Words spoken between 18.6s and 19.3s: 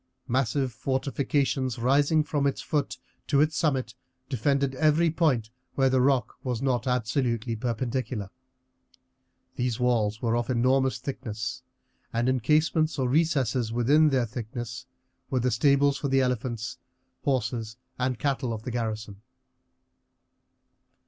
the garrison.